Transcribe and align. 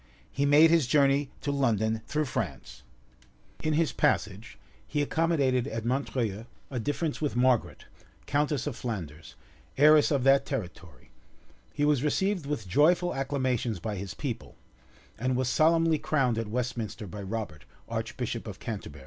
He 0.31 0.47
made 0.47 0.71
his 0.71 0.87
journey 0.87 1.29
to 1.41 1.51
London 1.51 2.01
through 2.07 2.25
France; 2.25 2.81
in 3.61 3.73
his 3.73 3.91
passage, 3.91 4.57
he 4.87 5.03
accommodated 5.03 5.67
at 5.67 5.85
Montreuil 5.85 6.47
a 6.71 6.79
difference 6.79 7.21
with 7.21 7.35
Margaret, 7.35 7.85
countess 8.25 8.65
of 8.65 8.75
Flanders, 8.75 9.35
heiress 9.77 10.09
of 10.09 10.23
that 10.23 10.43
territory;[] 10.43 11.11
he 11.71 11.85
was 11.85 12.01
received 12.01 12.47
with 12.47 12.67
joyful 12.67 13.13
acclamations 13.13 13.79
by 13.79 13.95
his 13.95 14.15
people, 14.15 14.55
and 15.19 15.35
was 15.35 15.49
solemnly 15.49 15.99
crowned 15.99 16.39
at 16.39 16.47
Westminster 16.47 17.05
by 17.05 17.21
Robert, 17.21 17.63
archbishop 17.87 18.47
of 18.47 18.57
Canterbury. 18.59 18.99